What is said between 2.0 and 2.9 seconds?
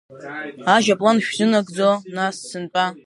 нас, сынтәа?